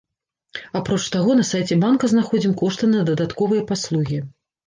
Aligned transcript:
Апроч 0.79 1.01
таго, 1.15 1.35
на 1.39 1.45
сайце 1.49 1.77
банка 1.83 2.09
знаходзім 2.13 2.55
кошты 2.61 2.91
на 2.95 3.05
дадатковыя 3.09 3.67
паслугі. 3.73 4.17